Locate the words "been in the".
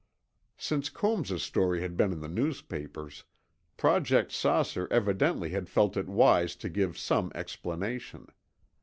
1.95-2.27